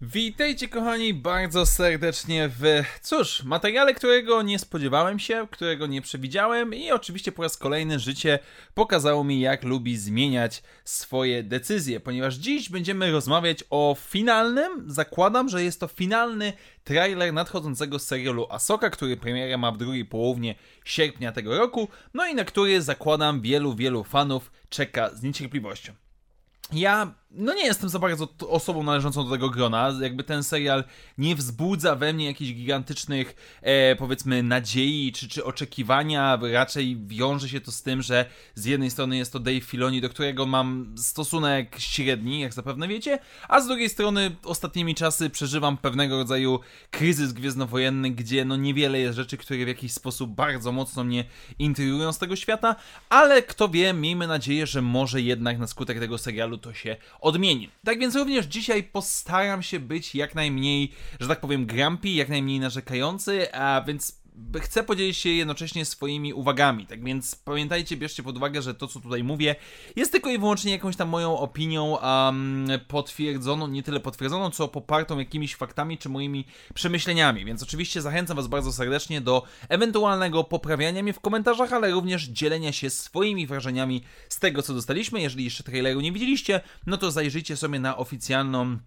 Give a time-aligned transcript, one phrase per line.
[0.00, 2.64] Witajcie kochani bardzo serdecznie w,
[3.02, 8.38] cóż, materiale, którego nie spodziewałem się, którego nie przewidziałem i oczywiście po raz kolejny życie
[8.74, 15.64] pokazało mi jak lubi zmieniać swoje decyzje, ponieważ dziś będziemy rozmawiać o finalnym, zakładam, że
[15.64, 16.52] jest to finalny
[16.84, 20.54] trailer nadchodzącego serialu Asoka, który premierę ma w drugiej połowie
[20.84, 25.92] sierpnia tego roku, no i na który zakładam wielu, wielu fanów czeka z niecierpliwością.
[26.72, 29.92] Ja no nie jestem za bardzo osobą należącą do tego grona.
[30.00, 30.84] Jakby ten serial
[31.18, 36.38] nie wzbudza we mnie jakichś gigantycznych, e, powiedzmy, nadziei czy, czy oczekiwania.
[36.52, 40.08] Raczej wiąże się to z tym, że z jednej strony jest to Dave Filoni, do
[40.08, 46.16] którego mam stosunek średni, jak zapewne wiecie, a z drugiej strony ostatnimi czasy przeżywam pewnego
[46.16, 51.24] rodzaju kryzys gwiezdnowojenny, gdzie no niewiele jest rzeczy, które w jakiś sposób bardzo mocno mnie
[51.58, 52.76] intrygują z tego świata,
[53.08, 57.70] ale kto wie, miejmy nadzieję, że może jednak na skutek tego serialu to się odmieni.
[57.84, 62.60] Tak więc również dzisiaj postaram się być jak najmniej, że tak powiem, grumpy, jak najmniej
[62.60, 64.25] narzekający, a więc
[64.60, 66.86] chcę podzielić się jednocześnie swoimi uwagami.
[66.86, 69.56] Tak więc pamiętajcie, bierzcie pod uwagę, że to, co tutaj mówię,
[69.96, 75.18] jest tylko i wyłącznie jakąś tam moją opinią um, potwierdzoną, nie tyle potwierdzoną, co popartą
[75.18, 77.44] jakimiś faktami czy moimi przemyśleniami.
[77.44, 82.72] Więc oczywiście zachęcam Was bardzo serdecznie do ewentualnego poprawiania mnie w komentarzach, ale również dzielenia
[82.72, 85.20] się swoimi wrażeniami z tego, co dostaliśmy.
[85.20, 88.78] Jeżeli jeszcze traileru nie widzieliście, no to zajrzyjcie sobie na oficjalną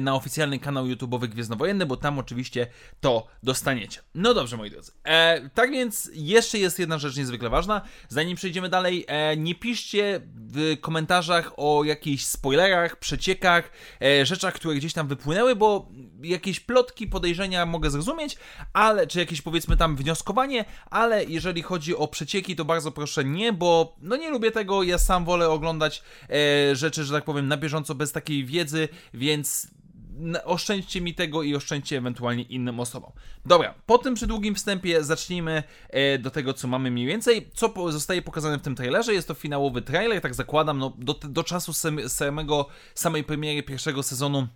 [0.00, 2.66] na oficjalny kanał YouTube'owy Gwiezdnowojenny, bo tam oczywiście
[3.00, 4.00] to dostaniecie.
[4.14, 4.92] No dobrze, moi drodzy.
[5.04, 7.82] E, tak więc jeszcze jest jedna rzecz niezwykle ważna.
[8.08, 13.70] Zanim przejdziemy dalej, e, nie piszcie w komentarzach o jakichś spoilerach, przeciekach,
[14.02, 15.88] e, rzeczach, które gdzieś tam wypłynęły, bo
[16.22, 18.36] jakieś plotki, podejrzenia mogę zrozumieć,
[18.72, 23.52] ale, czy jakieś powiedzmy tam wnioskowanie, ale jeżeli chodzi o przecieki, to bardzo proszę nie,
[23.52, 27.56] bo no nie lubię tego, ja sam wolę oglądać e, rzeczy, że tak powiem, na
[27.56, 29.65] bieżąco bez takiej wiedzy, więc
[30.44, 33.12] oszczędźcie mi tego i oszczędźcie ewentualnie innym osobom.
[33.46, 37.50] Dobra, po tym przydługim wstępie zacznijmy e, do tego, co mamy mniej więcej.
[37.54, 39.14] Co zostaje pokazane w tym trailerze?
[39.14, 41.72] Jest to finałowy trailer, tak zakładam, no, do, do czasu
[42.08, 44.48] samego, samej premiery pierwszego sezonu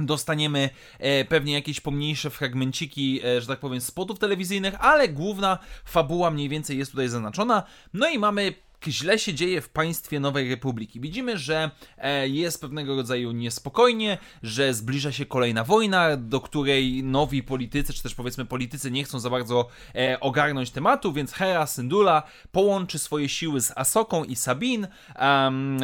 [0.00, 6.30] dostaniemy e, pewnie jakieś pomniejsze fragmenciki, e, że tak powiem, spotów telewizyjnych, ale główna fabuła
[6.30, 7.62] mniej więcej jest tutaj zaznaczona.
[7.94, 8.54] No i mamy
[8.88, 11.00] źle się dzieje w państwie Nowej Republiki.
[11.00, 17.42] Widzimy, że e, jest pewnego rodzaju niespokojnie, że zbliża się kolejna wojna, do której nowi
[17.42, 22.22] politycy, czy też powiedzmy politycy nie chcą za bardzo e, ogarnąć tematu, więc Hera Syndulla
[22.52, 24.86] połączy swoje siły z Asoką i Sabin,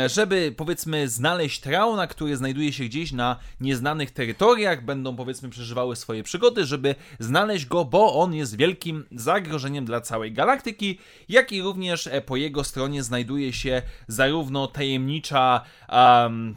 [0.07, 6.23] żeby powiedzmy znaleźć Trauna, który znajduje się gdzieś na nieznanych terytoriach, będą powiedzmy przeżywały swoje
[6.23, 10.99] przygody, żeby znaleźć go, bo on jest wielkim zagrożeniem dla całej galaktyki,
[11.29, 16.55] jak i również e, po jego stronie stronie znajduje się zarówno tajemnicza um,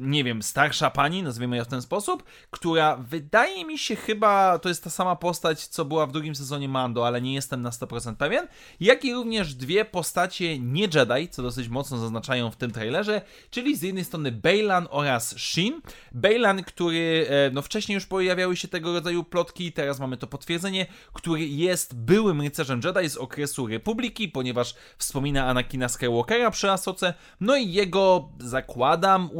[0.00, 4.68] nie wiem, starsza pani, nazwijmy ją w ten sposób, która wydaje mi się chyba, to
[4.68, 8.16] jest ta sama postać, co była w drugim sezonie Mando, ale nie jestem na 100%
[8.16, 8.46] pewien,
[8.80, 13.76] jak i również dwie postacie nie Jedi, co dosyć mocno zaznaczają w tym trailerze, czyli
[13.76, 15.80] z jednej strony Bejlan oraz Shin.
[16.12, 20.86] Bejlan, który, e, no wcześniej już pojawiały się tego rodzaju plotki, teraz mamy to potwierdzenie,
[21.12, 27.56] który jest byłym rycerzem Jedi z okresu Republiki, ponieważ wspomina Anakina Skywalkera przy Asoce, no
[27.56, 29.30] i jego, zakładam,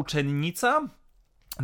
[0.47, 0.89] różnica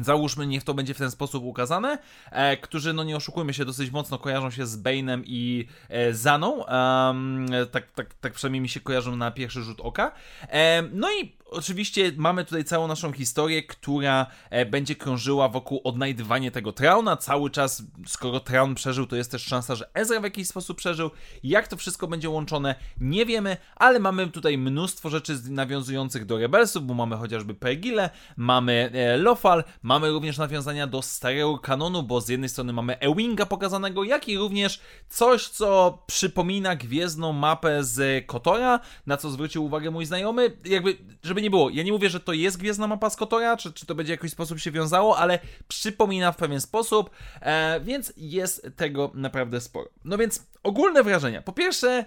[0.00, 1.98] Załóżmy, niech to będzie w ten sposób ukazane,
[2.30, 6.64] e, którzy, no nie oszukujmy się, dosyć mocno kojarzą się z Bane'em i e, Zaną.
[6.64, 10.12] Um, tak, tak, tak przynajmniej mi się kojarzą na pierwszy rzut oka.
[10.48, 16.50] E, no i oczywiście mamy tutaj całą naszą historię, która e, będzie krążyła wokół odnajdywania
[16.50, 17.16] tego Trauna.
[17.16, 21.10] Cały czas, skoro Traun przeżył, to jest też szansa, że Ezra w jakiś sposób przeżył.
[21.44, 26.86] Jak to wszystko będzie łączone, nie wiemy, ale mamy tutaj mnóstwo rzeczy nawiązujących do Rebelsów,
[26.86, 32.28] bo mamy chociażby Pergile, mamy e, Lofal, mamy również nawiązania do starego kanonu, bo z
[32.28, 38.80] jednej strony mamy Ewinga pokazanego, jak i również coś, co przypomina gwiezdną mapę z Kotora,
[39.06, 40.56] na co zwrócił uwagę mój znajomy.
[40.64, 43.72] Jakby, żeby nie było, ja nie mówię, że to jest Gwiezdna Mapa z Kotora, czy,
[43.72, 45.38] czy to będzie w jakiś sposób się wiązało, ale
[45.68, 49.88] przypomina w pewien sposób, e, więc jest tego naprawdę sporo.
[50.04, 51.42] No więc ogólne wrażenia.
[51.42, 52.04] Po pierwsze,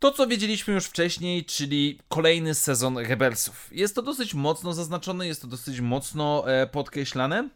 [0.00, 3.68] to, co wiedzieliśmy już wcześniej, czyli kolejny sezon Rebelsów.
[3.72, 7.48] Jest to dosyć mocno zaznaczone, jest to dosyć mocno e, podkreślane,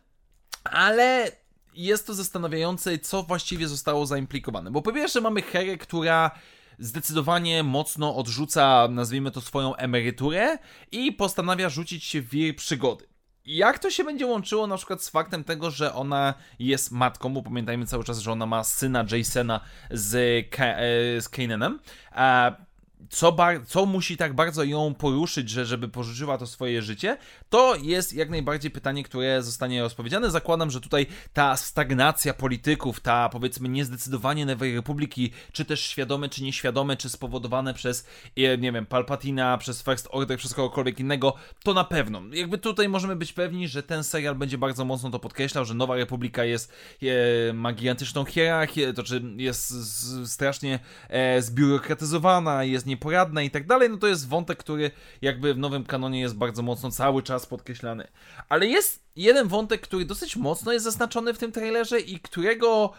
[0.65, 1.33] ale
[1.75, 4.71] jest to zastanawiające, co właściwie zostało zaimplikowane.
[4.71, 6.31] Bo po pierwsze mamy Herę, która
[6.79, 10.59] zdecydowanie mocno odrzuca, nazwijmy to swoją emeryturę
[10.93, 13.14] i postanawia rzucić się w wir przygody.
[13.47, 17.43] Jak to się będzie łączyło na przykład z faktem tego, że ona jest matką, bo
[17.43, 19.61] pamiętajmy cały czas, że ona ma syna Jasona
[19.91, 21.81] z, Ka e, z Kananem,
[23.11, 23.37] co,
[23.67, 27.17] co musi tak bardzo ją poruszyć, że żeby porzuciła to swoje życie,
[27.51, 30.31] to jest jak najbardziej pytanie, które zostanie rozpowiedziane.
[30.31, 36.43] Zakładam, że tutaj ta stagnacja polityków, ta powiedzmy niezdecydowanie Nowej Republiki, czy też świadome, czy
[36.43, 38.07] nieświadome, czy spowodowane przez,
[38.37, 41.35] e, nie wiem, Palpatina, przez First Order, przez kogokolwiek innego,
[41.65, 42.23] to na pewno.
[42.33, 45.97] Jakby tutaj możemy być pewni, że ten serial będzie bardzo mocno to podkreślał, że Nowa
[45.97, 46.73] Republika jest,
[47.03, 49.75] e, ma gigantyczną hierarchię, to czy jest
[50.27, 50.79] strasznie
[51.09, 54.91] e, zbiurokratyzowana, jest nie nieporadna i tak dalej, no to jest wątek, który
[55.23, 58.09] jakby w nowym kanonie jest bardzo mocno cały czas podkreślany.
[58.49, 62.93] Ale jest jeden wątek, który dosyć mocno jest zaznaczony w tym trailerze i którego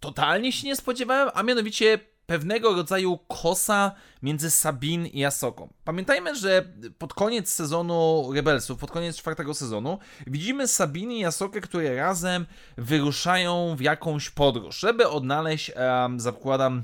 [0.00, 3.92] totalnie się nie spodziewałem, a mianowicie pewnego rodzaju kosa
[4.22, 5.68] między Sabin i Asoką.
[5.84, 11.96] Pamiętajmy, że pod koniec sezonu Rebelsów, pod koniec czwartego sezonu, widzimy Sabin i Asokę, które
[11.96, 12.46] razem
[12.76, 16.82] wyruszają w jakąś podróż, żeby odnaleźć, um, zakładam,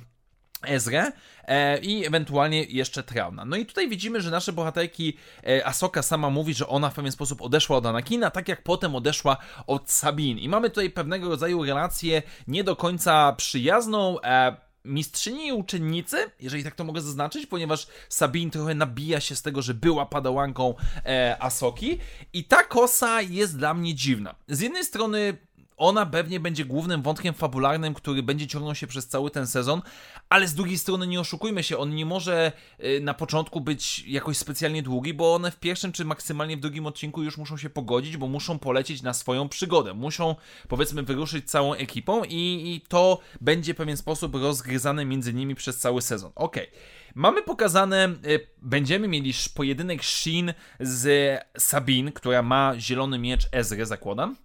[0.66, 1.12] Ezrę
[1.44, 3.44] e, i ewentualnie jeszcze Trauna.
[3.44, 5.16] No i tutaj widzimy, że nasze bohaterki,
[5.46, 8.94] e, Asoka sama mówi, że ona w pewien sposób odeszła od Anakina, tak jak potem
[8.94, 10.38] odeszła od Sabin.
[10.38, 16.64] I mamy tutaj pewnego rodzaju relację nie do końca przyjazną, e, mistrzyni i uczennicy, jeżeli
[16.64, 20.74] tak to mogę zaznaczyć, ponieważ Sabine trochę nabija się z tego, że była padałanką
[21.06, 21.98] e, Asoki
[22.32, 24.34] i ta kosa jest dla mnie dziwna.
[24.48, 25.36] Z jednej strony
[25.76, 29.82] ona pewnie będzie głównym wątkiem fabularnym, który będzie ciągnął się przez cały ten sezon,
[30.28, 32.52] ale z drugiej strony nie oszukujmy się, on nie może
[32.84, 36.86] y, na początku być jakoś specjalnie długi, bo one w pierwszym czy maksymalnie w drugim
[36.86, 39.94] odcinku już muszą się pogodzić, bo muszą polecieć na swoją przygodę.
[39.94, 40.36] Muszą
[40.68, 45.78] powiedzmy wyruszyć całą ekipą i, i to będzie w pewien sposób rozgryzane między nimi przez
[45.78, 46.32] cały sezon.
[46.34, 46.68] Okej.
[46.68, 46.78] Okay.
[47.14, 54.43] Mamy pokazane, y, będziemy mieli pojedynek Shin z Sabine, która ma zielony miecz Ezry, zakładam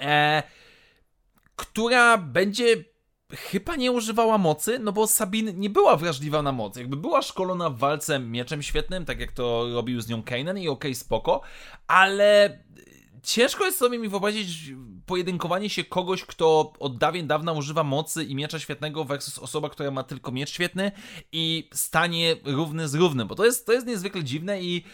[0.00, 0.42] e,
[1.56, 2.84] która będzie
[3.30, 6.76] chyba nie używała mocy, no bo Sabin nie była wrażliwa na moc.
[6.76, 10.68] Jakby była szkolona w walce mieczem świetnym, tak jak to robił z nią Kanan i
[10.68, 11.40] okej, okay, spoko,
[11.86, 12.58] ale
[13.22, 14.72] ciężko jest sobie mi wyobrazić
[15.06, 19.90] pojedynkowanie się kogoś, kto od dawien dawna używa mocy i miecza świetnego versus osoba, która
[19.90, 20.92] ma tylko miecz świetny
[21.32, 24.84] i stanie równy z równym, bo to jest, to jest niezwykle dziwne i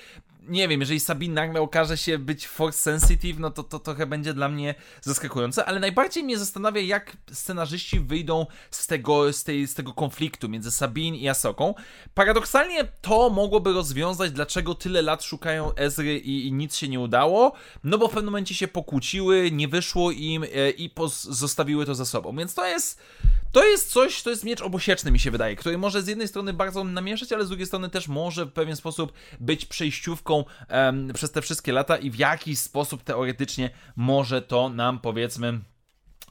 [0.48, 4.34] nie wiem, jeżeli Sabine nagle okaże się być force sensitive, no to, to trochę będzie
[4.34, 9.74] dla mnie zaskakujące, ale najbardziej mnie zastanawia, jak scenarzyści wyjdą z tego, z, tej, z
[9.74, 11.74] tego konfliktu między Sabine i Asoką.
[12.14, 17.52] Paradoksalnie to mogłoby rozwiązać, dlaczego tyle lat szukają Ezry i, i nic się nie udało,
[17.84, 20.90] no bo w pewnym momencie się pokłóciły, nie wyszło im e, i
[21.22, 23.00] zostawiły to za sobą, więc to jest
[23.52, 26.52] to jest coś, to jest miecz obosieczny mi się wydaje, który może z jednej strony
[26.52, 30.44] bardzo namieszać, ale z drugiej strony też może w pewien sposób być przejściówką
[31.14, 35.60] przez te wszystkie lata i w jakiś sposób teoretycznie może to nam powiedzmy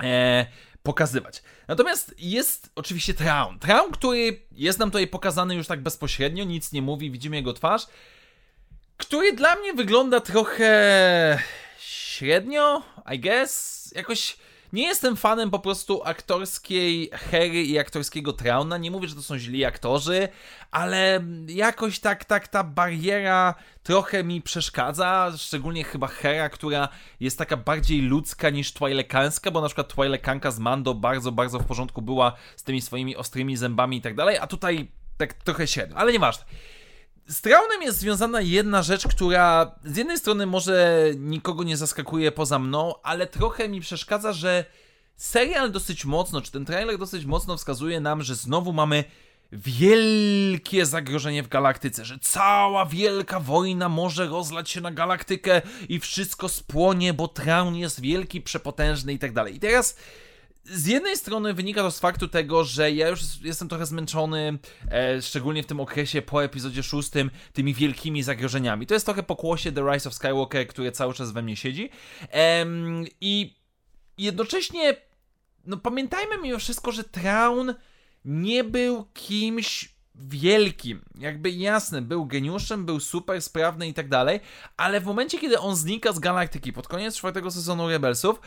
[0.03, 0.45] e,
[0.83, 1.43] pokazywać.
[1.67, 3.59] Natomiast jest oczywiście Traun.
[3.59, 7.87] Traun, który jest nam tutaj pokazany już tak bezpośrednio, nic nie mówi, widzimy jego twarz,
[8.97, 11.39] który dla mnie wygląda trochę
[11.79, 12.81] średnio,
[13.13, 14.37] I guess, jakoś
[14.73, 18.77] nie jestem fanem po prostu aktorskiej Harry i aktorskiego Trauna.
[18.77, 20.29] Nie mówię, że to są źli aktorzy,
[20.71, 26.89] ale jakoś tak, tak ta bariera trochę mi przeszkadza, szczególnie chyba Hera, która
[27.19, 31.65] jest taka bardziej ludzka niż Twilekanska, bo na przykład Twilekanka z Mando bardzo, bardzo w
[31.65, 34.87] porządku była z tymi swoimi ostrymi zębami i tak dalej, a tutaj
[35.17, 36.45] tak trochę średnio, ale nieważne.
[37.27, 42.59] Z Traunem jest związana jedna rzecz, która z jednej strony może nikogo nie zaskakuje poza
[42.59, 44.65] mną, ale trochę mi przeszkadza, że
[45.17, 49.03] serial dosyć mocno, czy ten trailer dosyć mocno wskazuje nam, że znowu mamy
[49.51, 56.49] wielkie zagrożenie w galaktyce, że cała wielka wojna może rozlać się na galaktykę i wszystko
[56.49, 59.55] spłonie, bo Traun jest wielki, przepotężny i tak dalej.
[59.55, 59.97] I teraz
[60.63, 64.59] z jednej strony wynika to z faktu tego, że ja już jestem trochę zmęczony,
[64.91, 68.87] e, szczególnie w tym okresie po epizodzie szóstym, tymi wielkimi zagrożeniami.
[68.87, 71.89] To jest trochę pokłosie The Rise of Skywalker, które cały czas we mnie siedzi.
[72.33, 72.65] E,
[73.21, 73.55] I
[74.17, 74.95] jednocześnie,
[75.65, 77.73] no pamiętajmy mimo wszystko, że Traun
[78.25, 81.01] nie był kimś wielkim.
[81.19, 84.39] Jakby jasne, był geniuszem, był super sprawny i tak dalej,
[84.77, 88.41] ale w momencie, kiedy on znika z galaktyki pod koniec czwartego sezonu Rebelsów,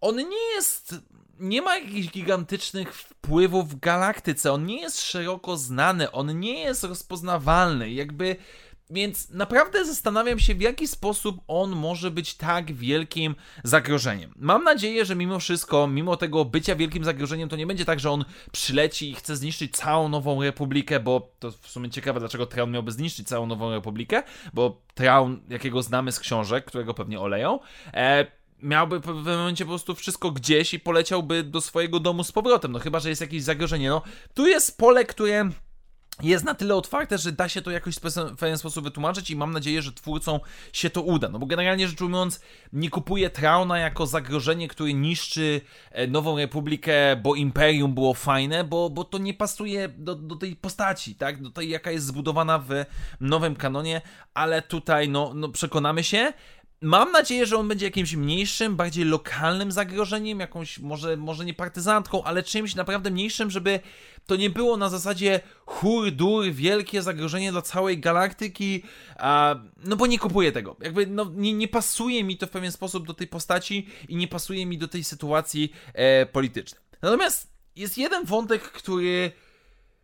[0.00, 0.94] on nie jest
[1.40, 4.52] nie ma jakichś gigantycznych wpływów w galaktyce.
[4.52, 7.90] On nie jest szeroko znany, on nie jest rozpoznawalny.
[7.90, 8.36] Jakby
[8.90, 14.32] Więc naprawdę zastanawiam się, w jaki sposób on może być tak wielkim zagrożeniem.
[14.36, 18.10] Mam nadzieję, że mimo wszystko, mimo tego bycia wielkim zagrożeniem, to nie będzie tak, że
[18.10, 22.70] on przyleci i chce zniszczyć całą Nową Republikę, bo to w sumie ciekawe, dlaczego Traun
[22.70, 24.22] miałby zniszczyć całą Nową Republikę,
[24.54, 27.58] bo Traun, jakiego znamy z książek, którego pewnie oleją,
[27.94, 32.32] e, miałby w pewnym momencie po prostu wszystko gdzieś i poleciałby do swojego domu z
[32.32, 32.72] powrotem.
[32.72, 33.88] No chyba, że jest jakieś zagrożenie.
[33.88, 34.02] No,
[34.34, 35.50] tu jest pole, które
[36.22, 39.52] jest na tyle otwarte, że da się to jakoś w pewien sposób wytłumaczyć i mam
[39.52, 40.40] nadzieję, że twórcom
[40.72, 41.28] się to uda.
[41.28, 42.40] No bo generalnie rzecz ujmując,
[42.72, 45.60] nie kupuję Trauna jako zagrożenie, które niszczy
[45.90, 50.56] e, Nową Republikę, bo Imperium było fajne, bo, bo to nie pasuje do, do tej
[50.56, 51.42] postaci, tak?
[51.42, 52.84] Do tej, jaka jest zbudowana w
[53.20, 54.00] nowym kanonie,
[54.34, 56.32] ale tutaj, no, no przekonamy się.
[56.80, 62.24] Mam nadzieję, że on będzie jakimś mniejszym, bardziej lokalnym zagrożeniem, jakąś może, może nie partyzantką,
[62.24, 63.80] ale czymś naprawdę mniejszym, żeby
[64.26, 68.82] to nie było na zasadzie hurdur, wielkie zagrożenie dla całej galaktyki,
[69.16, 70.76] a, no bo nie kupuję tego.
[70.80, 74.28] Jakby no, nie, nie pasuje mi to w pewien sposób do tej postaci i nie
[74.28, 76.82] pasuje mi do tej sytuacji e, politycznej.
[77.02, 79.32] Natomiast jest jeden wątek, który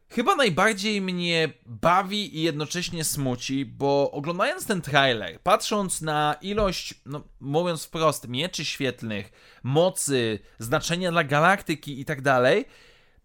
[0.08, 7.22] chyba najbardziej mnie bawi i jednocześnie smuci, bo oglądając ten trailer, patrząc na ilość, no
[7.40, 9.32] mówiąc wprost, mieczy świetlnych,
[9.62, 12.64] mocy, znaczenia dla galaktyki i tak dalej,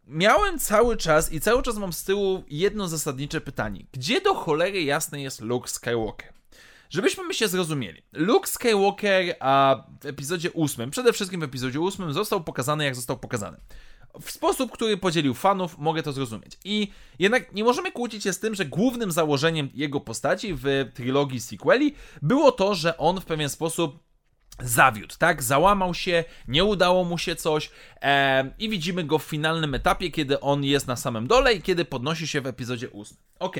[0.07, 3.85] miałem cały czas i cały czas mam z tyłu jedno zasadnicze pytanie.
[3.91, 6.33] Gdzie do cholery jasne jest Luke Skywalker?
[6.89, 8.01] Żebyśmy my się zrozumieli.
[8.13, 13.17] Luke Skywalker a w epizodzie 8, przede wszystkim w epizodzie 8 został pokazany jak został
[13.17, 13.57] pokazany
[14.21, 16.57] w sposób, który podzielił fanów, mogę to zrozumieć.
[16.65, 16.87] I
[17.19, 21.95] jednak nie możemy kłócić się z tym, że głównym założeniem jego postaci w trylogii sequeli
[22.21, 23.99] było to, że on w pewien sposób
[24.61, 25.43] zawiódł, tak?
[25.43, 30.39] Załamał się, nie udało mu się coś e, i widzimy go w finalnym etapie, kiedy
[30.39, 33.17] on jest na samym dole i kiedy podnosi się w epizodzie 8.
[33.39, 33.57] Ok.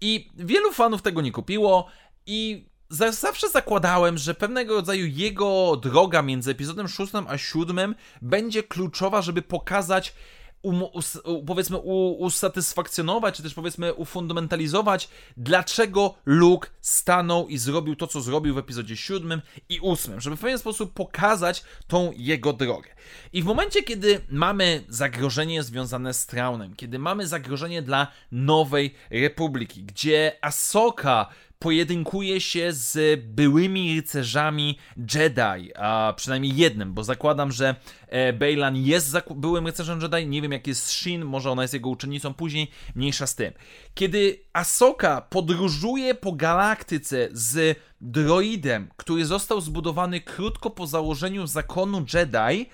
[0.00, 1.86] I wielu fanów tego nie kupiło
[2.26, 9.22] i zawsze zakładałem, że pewnego rodzaju jego droga między epizodem 6 a 7 będzie kluczowa,
[9.22, 10.14] żeby pokazać
[10.62, 11.78] um, us, powiedzmy
[12.18, 18.96] usatysfakcjonować, czy też powiedzmy ufundamentalizować, dlaczego Luke stanął i zrobił to, co zrobił w epizodzie
[18.96, 22.90] 7 i 8, żeby w pewien sposób pokazać tą jego drogę.
[23.32, 29.84] I w momencie, kiedy mamy zagrożenie związane z Traunem, kiedy mamy zagrożenie dla Nowej Republiki,
[29.84, 31.28] gdzie Asoka
[31.62, 34.78] pojedynkuje się z byłymi rycerzami
[35.14, 37.74] Jedi, a przynajmniej jednym, bo zakładam, że
[38.08, 41.90] e, Bejlan jest byłym rycerzem Jedi, nie wiem jak jest Shin, może ona jest jego
[41.90, 43.52] uczennicą później, mniejsza z tym.
[43.94, 52.66] Kiedy Asoka podróżuje po galaktyce z droidem, który został zbudowany krótko po założeniu zakonu Jedi,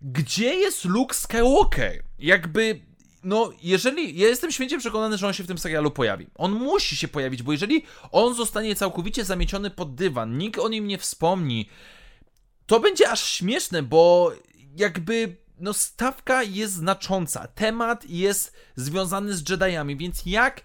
[0.00, 2.02] gdzie jest Luke Skywalker?
[2.18, 2.80] Jakby
[3.24, 4.18] no, jeżeli.
[4.18, 6.26] Ja jestem święcie przekonany, że on się w tym serialu pojawi.
[6.34, 10.86] On musi się pojawić, bo jeżeli on zostanie całkowicie zamieciony pod dywan, nikt o nim
[10.86, 11.68] nie wspomni,
[12.66, 14.32] to będzie aż śmieszne, bo
[14.76, 15.42] jakby.
[15.58, 17.46] No, stawka jest znacząca.
[17.46, 20.62] Temat jest związany z Jediami, więc jak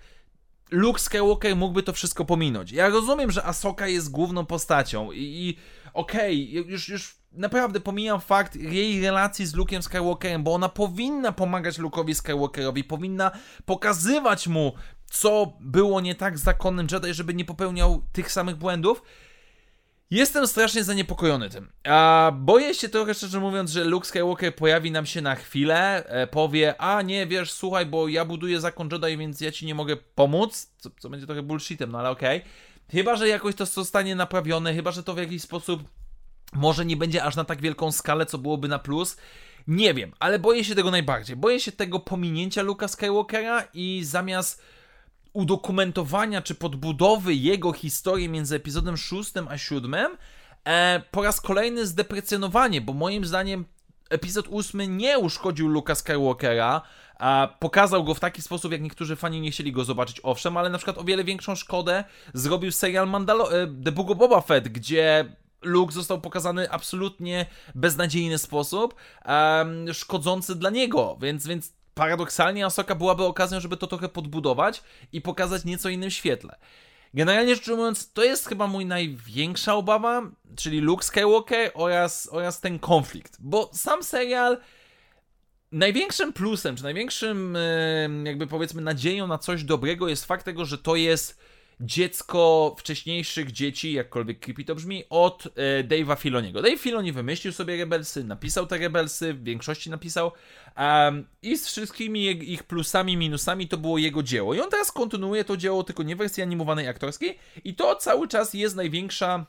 [0.71, 2.71] Luke Skywalker mógłby to wszystko pominąć?
[2.71, 5.57] Ja rozumiem, że Asoka jest główną postacią i, i
[5.93, 11.31] okej, okay, już, już naprawdę pomijam fakt jej relacji z Luke'em Skywalkerem, bo ona powinna
[11.31, 13.31] pomagać Luke'owi Skywalkerowi, powinna
[13.65, 14.74] pokazywać mu,
[15.05, 19.01] co było nie tak z zakonnym Jedi, żeby nie popełniał tych samych błędów.
[20.12, 21.72] Jestem strasznie zaniepokojony tym.
[21.84, 26.27] A boję się trochę, szczerze mówiąc, że Luke Skywalker pojawi nam się na chwilę, e,
[26.27, 29.98] powie, a nie, wiesz, słuchaj, bo ja buduję zakon Jedi, więc ja ci nie mogę
[30.15, 32.38] pomóc, co, co będzie trochę bullshitem, no ale okej.
[32.38, 32.51] Okay.
[32.91, 35.84] Chyba, że jakoś to zostanie naprawione, chyba, że to w jakiś sposób
[36.54, 39.18] może nie będzie aż na tak wielką skalę, co byłoby na plus.
[39.68, 41.36] Nie wiem, ale boję się tego najbardziej.
[41.36, 44.62] Boję się tego pominięcia Luka Skywalkera i zamiast
[45.34, 50.18] udokumentowania czy podbudowy jego historii między epizodem 6 a 7,
[50.66, 53.66] e, po raz kolejny zdeprecjonowanie, bo moim zdaniem
[54.10, 56.82] epizod 8 nie uszkodził Luka Skywalkera,
[57.20, 60.70] a pokazał go w taki sposób, jak niektórzy fani nie chcieli go zobaczyć, owszem, ale
[60.70, 64.68] na przykład o wiele większą szkodę zrobił serial Mandalo- e, The Book of Boba Fett,
[64.68, 65.25] gdzie
[65.67, 67.45] Luke został pokazany absolutnie
[67.75, 68.95] beznadziejny sposób,
[69.25, 74.83] um, szkodzący dla niego, więc, więc paradoksalnie Asoka byłaby okazją, żeby to trochę podbudować
[75.13, 76.55] i pokazać nieco innym świetle.
[77.13, 80.21] Generalnie rzecz ujmując, to jest chyba mój największa obawa,
[80.55, 84.57] czyli Luke Skywalker oraz, oraz ten konflikt, bo sam serial
[85.71, 87.57] największym plusem, czy największym
[88.24, 91.39] jakby powiedzmy nadzieją na coś dobrego jest fakt tego, że to jest
[91.79, 96.62] dziecko wcześniejszych dzieci, jakkolwiek creepy to brzmi, od e, Dave'a Filoniego.
[96.62, 100.31] Dave Filoni wymyślił sobie Rebelsy, napisał te Rebelsy, w większości napisał
[100.77, 104.53] um, i z wszystkimi ich plusami, minusami to było jego dzieło.
[104.53, 108.27] I on teraz kontynuuje to dzieło, tylko nie w wersji animowanej aktorskiej i to cały
[108.27, 109.46] czas jest największa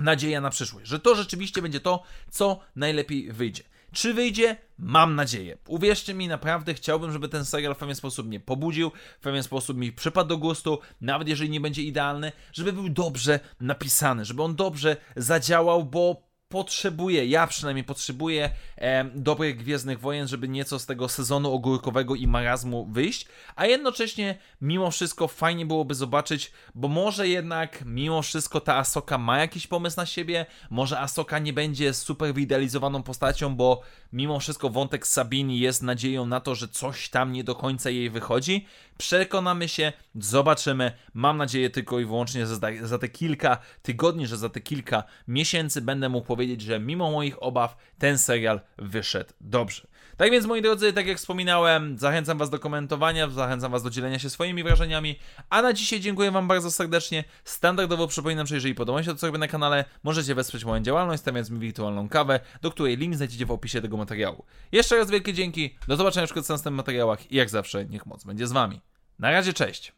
[0.00, 3.62] nadzieja na przyszłość, że to rzeczywiście będzie to, co najlepiej wyjdzie.
[3.94, 4.56] Czy wyjdzie?
[4.78, 5.58] Mam nadzieję.
[5.68, 9.76] Uwierzcie mi, naprawdę chciałbym, żeby ten serial w pewien sposób mnie pobudził, w pewien sposób
[9.76, 14.56] mi przypadł do gustu, nawet jeżeli nie będzie idealny, żeby był dobrze napisany, żeby on
[14.56, 21.08] dobrze zadziałał, bo potrzebuję, ja przynajmniej potrzebuję e, dobrych Gwiezdnych Wojen, żeby nieco z tego
[21.08, 27.82] sezonu ogórkowego i marazmu wyjść, a jednocześnie mimo wszystko fajnie byłoby zobaczyć, bo może jednak
[27.86, 33.02] mimo wszystko ta Asoka ma jakiś pomysł na siebie, może Asoka nie będzie super wyidealizowaną
[33.02, 33.80] postacią, bo
[34.12, 38.10] mimo wszystko wątek Sabini jest nadzieją na to, że coś tam nie do końca jej
[38.10, 38.66] wychodzi.
[38.98, 40.92] Przekonamy się, zobaczymy.
[41.14, 45.80] Mam nadzieję tylko i wyłącznie za, za te kilka tygodni, że za te kilka miesięcy
[45.80, 49.86] będę mógł powiedzieć, że mimo moich obaw ten serial wyszedł dobrze.
[50.16, 54.18] Tak więc, moi drodzy, tak jak wspominałem, zachęcam Was do komentowania, zachęcam Was do dzielenia
[54.18, 55.18] się swoimi wrażeniami,
[55.50, 57.24] a na dzisiaj dziękuję Wam bardzo serdecznie.
[57.44, 61.22] Standardowo przypominam, że jeżeli podoba się to, co robię na kanale, możecie wesprzeć moją działalność,
[61.22, 64.44] stawiając mi wirtualną kawę, do której link znajdziecie w opisie tego materiału.
[64.72, 68.46] Jeszcze raz wielkie dzięki, do zobaczenia w następnych materiałach i jak zawsze, niech moc będzie
[68.46, 68.80] z Wami.
[69.18, 69.92] Na razie, cześć!